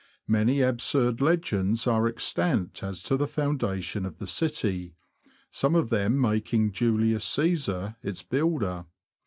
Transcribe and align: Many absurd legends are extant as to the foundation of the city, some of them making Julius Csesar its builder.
Many 0.27 0.61
absurd 0.61 1.21
legends 1.21 1.85
are 1.85 2.07
extant 2.07 2.81
as 2.81 3.03
to 3.03 3.15
the 3.17 3.27
foundation 3.27 4.03
of 4.03 4.17
the 4.17 4.25
city, 4.25 4.95
some 5.51 5.75
of 5.75 5.91
them 5.91 6.19
making 6.19 6.71
Julius 6.71 7.23
Csesar 7.35 7.97
its 8.01 8.23
builder. 8.23 8.85